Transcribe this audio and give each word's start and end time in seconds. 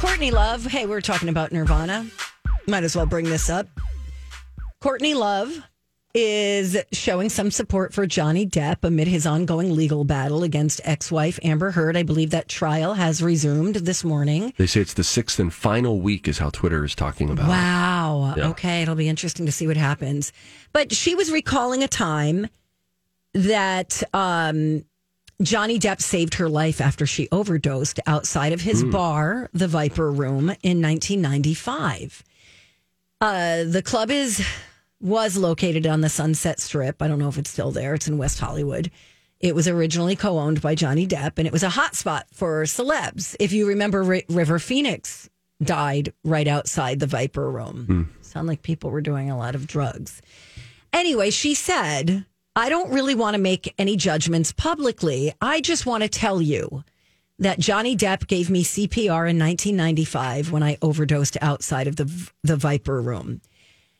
Courtney 0.00 0.30
Love. 0.30 0.64
Hey, 0.64 0.86
we 0.86 0.94
are 0.94 1.02
talking 1.02 1.28
about 1.28 1.52
Nirvana. 1.52 2.06
Might 2.66 2.84
as 2.84 2.96
well 2.96 3.04
bring 3.04 3.26
this 3.26 3.50
up. 3.50 3.68
Courtney 4.80 5.12
Love 5.12 5.54
is 6.14 6.74
showing 6.90 7.28
some 7.28 7.50
support 7.50 7.92
for 7.92 8.06
Johnny 8.06 8.46
Depp 8.46 8.82
amid 8.82 9.08
his 9.08 9.26
ongoing 9.26 9.76
legal 9.76 10.04
battle 10.04 10.42
against 10.42 10.80
ex 10.84 11.12
wife 11.12 11.38
Amber 11.42 11.72
Heard. 11.72 11.98
I 11.98 12.02
believe 12.02 12.30
that 12.30 12.48
trial 12.48 12.94
has 12.94 13.22
resumed 13.22 13.74
this 13.74 14.02
morning. 14.02 14.54
They 14.56 14.66
say 14.66 14.80
it's 14.80 14.94
the 14.94 15.04
sixth 15.04 15.38
and 15.38 15.52
final 15.52 16.00
week, 16.00 16.26
is 16.26 16.38
how 16.38 16.48
Twitter 16.48 16.82
is 16.82 16.94
talking 16.94 17.28
about. 17.28 17.50
Wow. 17.50 18.34
Yeah. 18.38 18.48
Okay. 18.48 18.80
It'll 18.80 18.94
be 18.94 19.06
interesting 19.06 19.44
to 19.44 19.52
see 19.52 19.66
what 19.66 19.76
happens. 19.76 20.32
But 20.72 20.94
she 20.94 21.14
was 21.14 21.30
recalling 21.30 21.82
a 21.82 21.88
time 21.88 22.48
that 23.34 24.02
um, 24.14 24.82
Johnny 25.42 25.78
Depp 25.78 26.00
saved 26.02 26.34
her 26.34 26.48
life 26.48 26.80
after 26.80 27.06
she 27.06 27.28
overdosed 27.32 27.98
outside 28.06 28.52
of 28.52 28.60
his 28.60 28.84
bar, 28.84 29.48
the 29.54 29.68
Viper 29.68 30.10
Room, 30.10 30.50
in 30.62 30.82
1995. 30.82 32.22
Uh, 33.20 33.64
the 33.64 33.82
club 33.82 34.10
is 34.10 34.46
was 35.00 35.36
located 35.38 35.86
on 35.86 36.02
the 36.02 36.10
Sunset 36.10 36.60
Strip. 36.60 37.00
I 37.00 37.08
don't 37.08 37.18
know 37.18 37.28
if 37.28 37.38
it's 37.38 37.50
still 37.50 37.70
there. 37.70 37.94
It's 37.94 38.06
in 38.08 38.18
West 38.18 38.38
Hollywood. 38.38 38.90
It 39.40 39.54
was 39.54 39.66
originally 39.66 40.14
co-owned 40.16 40.60
by 40.60 40.74
Johnny 40.74 41.06
Depp, 41.06 41.38
and 41.38 41.46
it 41.46 41.52
was 41.52 41.62
a 41.62 41.68
hotspot 41.70 42.24
for 42.32 42.62
celebs. 42.64 43.34
If 43.40 43.52
you 43.52 43.66
remember, 43.66 44.02
Ri- 44.02 44.26
River 44.28 44.58
Phoenix 44.58 45.30
died 45.62 46.12
right 46.22 46.46
outside 46.46 47.00
the 47.00 47.06
Viper 47.06 47.50
Room. 47.50 48.10
Sound 48.20 48.46
like 48.46 48.62
people 48.62 48.90
were 48.90 49.00
doing 49.00 49.30
a 49.30 49.38
lot 49.38 49.54
of 49.54 49.66
drugs. 49.66 50.20
Anyway, 50.92 51.30
she 51.30 51.54
said, 51.54 52.26
I 52.56 52.68
don't 52.68 52.90
really 52.90 53.14
want 53.14 53.34
to 53.34 53.40
make 53.40 53.74
any 53.78 53.96
judgments 53.96 54.52
publicly. 54.52 55.32
I 55.40 55.60
just 55.60 55.86
want 55.86 56.02
to 56.02 56.08
tell 56.08 56.42
you 56.42 56.82
that 57.38 57.58
Johnny 57.58 57.96
Depp 57.96 58.26
gave 58.26 58.50
me 58.50 58.64
CPR 58.64 59.30
in 59.30 59.38
1995 59.38 60.50
when 60.50 60.62
I 60.62 60.76
overdosed 60.82 61.38
outside 61.40 61.86
of 61.86 61.96
the 61.96 62.30
the 62.42 62.56
Viper 62.56 63.00
room. 63.00 63.40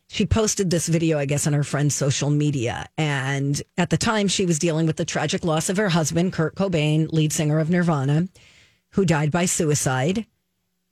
She 0.08 0.26
posted 0.26 0.70
this 0.70 0.88
video, 0.88 1.18
I 1.18 1.24
guess, 1.24 1.46
on 1.46 1.52
her 1.52 1.62
friend's 1.62 1.94
social 1.94 2.30
media. 2.30 2.88
And 2.98 3.62
at 3.78 3.90
the 3.90 3.96
time, 3.96 4.26
she 4.26 4.44
was 4.44 4.58
dealing 4.58 4.86
with 4.88 4.96
the 4.96 5.04
tragic 5.04 5.44
loss 5.44 5.68
of 5.68 5.76
her 5.76 5.88
husband, 5.88 6.32
Kurt 6.32 6.56
Cobain, 6.56 7.12
lead 7.12 7.32
singer 7.32 7.60
of 7.60 7.70
Nirvana, 7.70 8.26
who 8.90 9.04
died 9.04 9.30
by 9.30 9.44
suicide. 9.44 10.26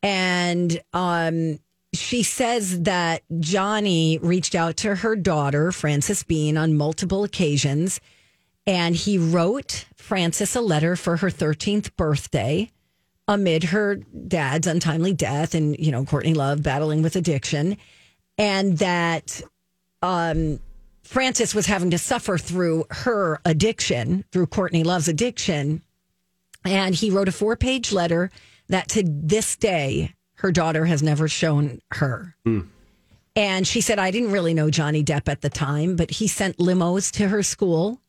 And 0.05 0.81
um, 0.93 1.59
she 1.99 2.23
says 2.23 2.83
that 2.83 3.23
Johnny 3.41 4.19
reached 4.19 4.55
out 4.55 4.77
to 4.79 4.97
her 4.97 5.17
daughter, 5.17 5.73
Frances 5.73 6.23
Bean, 6.23 6.57
on 6.57 6.77
multiple 6.77 7.25
occasions. 7.25 8.01
And 8.67 8.95
he 8.95 9.19
wrote 9.19 9.87
Frances 9.97 10.55
a 10.55 10.61
letter 10.61 10.95
for 10.97 11.17
her 11.17 11.31
13th 11.31 11.97
birthday 11.97 12.71
amid 13.27 13.65
her 13.65 13.97
dad's 13.97 14.67
untimely 14.67 15.13
death 15.13 15.55
and, 15.55 15.79
you 15.79 15.91
know, 15.91 16.05
Courtney 16.05 16.35
Love 16.35 16.63
battling 16.63 17.03
with 17.03 17.17
addiction. 17.17 17.77
And 18.39 18.79
that 18.79 19.43
um, 20.03 20.61
Frances 21.03 21.55
was 21.55 21.67
having 21.67 21.91
to 21.91 21.99
suffer 21.99 22.39
through 22.39 22.85
her 22.91 23.41
addiction, 23.45 24.25
through 24.33 24.47
Courtney 24.47 24.85
Love's 24.85 25.09
addiction. 25.09 25.83
And 26.65 26.95
he 26.95 27.11
wrote 27.11 27.29
a 27.29 27.33
four 27.33 27.57
page 27.57 27.93
letter 27.93 28.31
that 28.69 28.89
to 28.91 29.03
this 29.05 29.57
day, 29.57 30.15
her 30.39 30.53
daughter 30.53 30.85
has 30.85 31.03
never 31.03 31.29
shown 31.29 31.81
her. 31.93 32.35
Hmm. 32.45 32.61
And 33.37 33.67
she 33.67 33.81
said, 33.81 33.99
I 33.99 34.11
didn't 34.11 34.33
really 34.33 34.55
know 34.55 34.71
Johnny 34.71 35.05
Depp 35.05 35.29
at 35.29 35.43
the 35.43 35.51
time, 35.51 35.95
but 35.95 36.11
he 36.11 36.27
sent 36.27 36.57
limos 36.59 37.13
to 37.13 37.29
her 37.29 37.43
school 37.43 38.01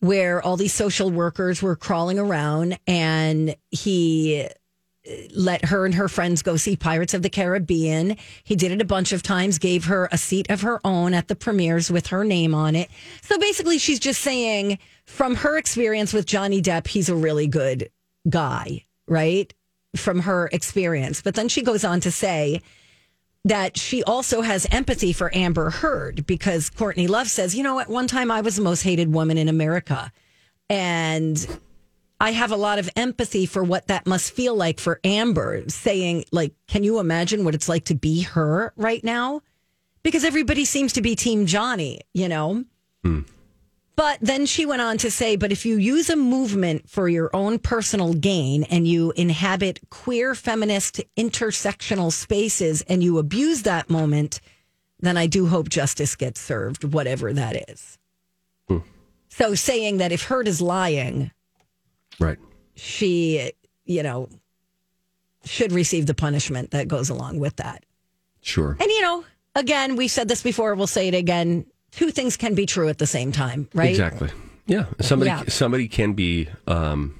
where 0.00 0.42
all 0.42 0.56
these 0.56 0.74
social 0.74 1.10
workers 1.10 1.62
were 1.62 1.74
crawling 1.74 2.18
around 2.18 2.78
and 2.86 3.56
he 3.70 4.46
uh, 5.08 5.12
let 5.34 5.64
her 5.64 5.84
and 5.84 5.94
her 5.94 6.08
friends 6.08 6.42
go 6.42 6.56
see 6.56 6.76
Pirates 6.76 7.14
of 7.14 7.22
the 7.22 7.30
Caribbean. 7.30 8.16
He 8.44 8.56
did 8.56 8.72
it 8.72 8.80
a 8.80 8.84
bunch 8.84 9.12
of 9.12 9.22
times, 9.22 9.58
gave 9.58 9.86
her 9.86 10.08
a 10.12 10.18
seat 10.18 10.50
of 10.50 10.60
her 10.60 10.80
own 10.84 11.14
at 11.14 11.28
the 11.28 11.36
premieres 11.36 11.90
with 11.90 12.08
her 12.08 12.24
name 12.24 12.54
on 12.54 12.76
it. 12.76 12.90
So 13.22 13.38
basically, 13.38 13.78
she's 13.78 13.98
just 14.00 14.20
saying 14.20 14.78
from 15.06 15.36
her 15.36 15.56
experience 15.56 16.12
with 16.12 16.26
Johnny 16.26 16.60
Depp, 16.60 16.86
he's 16.88 17.08
a 17.08 17.16
really 17.16 17.46
good 17.46 17.90
guy, 18.28 18.84
right? 19.08 19.52
From 19.96 20.20
her 20.20 20.48
experience. 20.52 21.22
But 21.22 21.34
then 21.34 21.48
she 21.48 21.62
goes 21.62 21.84
on 21.84 22.00
to 22.00 22.10
say, 22.10 22.62
that 23.46 23.78
she 23.78 24.02
also 24.02 24.40
has 24.40 24.66
empathy 24.72 25.12
for 25.12 25.32
Amber 25.32 25.70
Heard 25.70 26.26
because 26.26 26.68
Courtney 26.68 27.06
Love 27.06 27.28
says, 27.28 27.54
you 27.54 27.62
know, 27.62 27.78
at 27.78 27.88
one 27.88 28.08
time 28.08 28.28
I 28.28 28.40
was 28.40 28.56
the 28.56 28.62
most 28.62 28.82
hated 28.82 29.12
woman 29.12 29.38
in 29.38 29.48
America. 29.48 30.10
And 30.68 31.46
I 32.20 32.32
have 32.32 32.50
a 32.50 32.56
lot 32.56 32.80
of 32.80 32.90
empathy 32.96 33.46
for 33.46 33.62
what 33.62 33.86
that 33.86 34.04
must 34.04 34.32
feel 34.32 34.56
like 34.56 34.80
for 34.80 34.98
Amber 35.04 35.62
saying, 35.68 36.24
like, 36.32 36.54
can 36.66 36.82
you 36.82 36.98
imagine 36.98 37.44
what 37.44 37.54
it's 37.54 37.68
like 37.68 37.84
to 37.84 37.94
be 37.94 38.22
her 38.22 38.72
right 38.74 39.04
now? 39.04 39.42
Because 40.02 40.24
everybody 40.24 40.64
seems 40.64 40.94
to 40.94 41.00
be 41.00 41.14
Team 41.14 41.46
Johnny, 41.46 42.00
you 42.14 42.28
know? 42.28 42.64
Hmm. 43.04 43.20
But 43.96 44.18
then 44.20 44.44
she 44.44 44.66
went 44.66 44.82
on 44.82 44.98
to 44.98 45.10
say, 45.10 45.36
but 45.36 45.52
if 45.52 45.64
you 45.64 45.78
use 45.78 46.10
a 46.10 46.16
movement 46.16 46.88
for 46.88 47.08
your 47.08 47.30
own 47.34 47.58
personal 47.58 48.12
gain 48.12 48.64
and 48.64 48.86
you 48.86 49.12
inhabit 49.16 49.80
queer, 49.88 50.34
feminist, 50.34 51.00
intersectional 51.16 52.12
spaces 52.12 52.82
and 52.82 53.02
you 53.02 53.16
abuse 53.18 53.62
that 53.62 53.88
moment, 53.88 54.40
then 55.00 55.16
I 55.16 55.26
do 55.26 55.46
hope 55.46 55.70
justice 55.70 56.14
gets 56.14 56.40
served, 56.40 56.84
whatever 56.84 57.32
that 57.32 57.70
is. 57.70 57.98
Hmm. 58.68 58.78
So 59.30 59.54
saying 59.54 59.96
that 59.98 60.12
if 60.12 60.24
Heard 60.24 60.46
is 60.46 60.60
lying, 60.60 61.30
Right. 62.20 62.38
she, 62.74 63.52
you 63.86 64.02
know, 64.02 64.28
should 65.44 65.72
receive 65.72 66.04
the 66.04 66.14
punishment 66.14 66.72
that 66.72 66.86
goes 66.86 67.08
along 67.08 67.38
with 67.38 67.56
that. 67.56 67.84
Sure. 68.42 68.76
And, 68.78 68.90
you 68.90 69.00
know, 69.00 69.24
again, 69.54 69.96
we've 69.96 70.10
said 70.10 70.28
this 70.28 70.42
before, 70.42 70.74
we'll 70.74 70.86
say 70.86 71.08
it 71.08 71.14
again. 71.14 71.64
Two 71.96 72.10
things 72.10 72.36
can 72.36 72.54
be 72.54 72.66
true 72.66 72.88
at 72.88 72.98
the 72.98 73.06
same 73.06 73.32
time, 73.32 73.68
right? 73.74 73.90
Exactly. 73.90 74.30
Yeah. 74.66 74.84
Somebody 75.00 75.30
Yeah. 75.30 75.44
somebody 75.48 75.88
can 75.88 76.12
be 76.12 76.48
um 76.66 77.18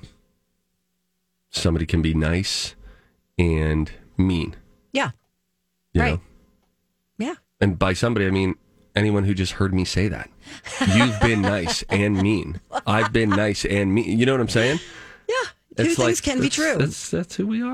somebody 1.51 1.87
can 1.87 2.03
be 2.03 2.13
nice 2.15 2.75
and 3.39 3.91
mean. 4.19 4.55
Yeah. 4.93 5.11
You 5.93 6.01
Right. 6.03 6.11
Know? 6.15 6.21
Yeah. 7.19 7.35
And 7.61 7.79
by 7.79 7.95
somebody 7.95 8.27
I 8.27 8.31
mean 8.31 8.55
anyone 8.95 9.25
who 9.25 9.33
just 9.35 9.53
heard 9.53 9.73
me 9.75 9.85
say 9.85 10.09
that. 10.09 10.29
You've 10.95 11.19
been 11.21 11.41
nice 11.43 11.83
and 11.89 12.21
mean. 12.21 12.61
I've 12.87 13.13
been 13.13 13.31
nice 13.31 13.65
and 13.65 13.95
mean. 13.95 14.19
You 14.19 14.27
know 14.27 14.33
what 14.33 14.41
I'm 14.41 14.49
saying? 14.49 14.81
Yeah. 15.29 15.85
Two 15.85 15.95
things 15.95 16.21
can 16.21 16.41
be 16.41 16.49
true. 16.49 16.77
That's 16.79 17.11
that's 17.11 17.37
who 17.37 17.47
we 17.47 17.59
are. 17.59 17.65